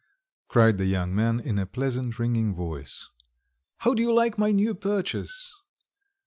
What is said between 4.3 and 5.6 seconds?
my new purchase?"